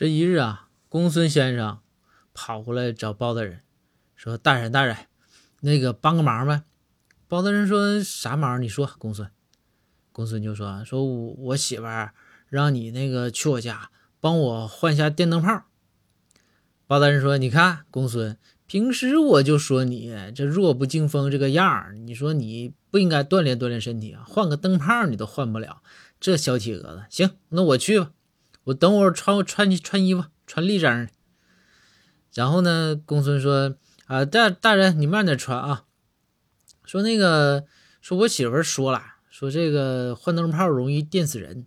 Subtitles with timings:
[0.00, 1.80] 这一日啊，公孙先生
[2.32, 3.60] 跑过来找包大人，
[4.16, 4.96] 说：“大人，大人，
[5.60, 6.62] 那个帮个忙呗。”
[7.28, 8.62] 包大人说：“啥忙？
[8.62, 9.30] 你说。”公孙，
[10.10, 12.14] 公孙就说：“说我我媳妇儿
[12.48, 13.90] 让你那个去我家
[14.20, 15.64] 帮我换下电灯泡。”
[16.88, 24.24] 包大人说：“你看，公孙，平时我就说你这弱不禁风这个样儿，你说你不应该锻炼锻炼身体啊？
[24.26, 25.82] 换个灯泡你都换不了，
[26.18, 27.04] 这小体格子。
[27.10, 28.12] 行，那我去吧。”
[28.70, 31.10] 我等会儿穿穿穿衣服，穿立正的。
[32.34, 35.84] 然后呢，公孙说：“啊，大大人，你慢点穿啊。”
[36.84, 37.64] 说那个，
[38.00, 41.66] 说我媳妇说了，说这个换灯泡容易电死人。